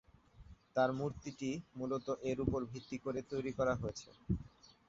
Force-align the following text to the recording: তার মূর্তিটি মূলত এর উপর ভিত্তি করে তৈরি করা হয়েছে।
তার 0.75 0.89
মূর্তিটি 0.93 1.49
মূলত 1.75 2.07
এর 2.29 2.37
উপর 2.45 2.59
ভিত্তি 2.71 2.97
করে 3.05 3.19
তৈরি 3.31 3.51
করা 3.59 3.73
হয়েছে। 3.75 4.09